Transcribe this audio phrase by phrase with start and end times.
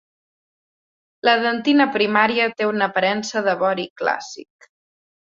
[1.27, 4.69] La dentina primària té una aparença de vori clàssic.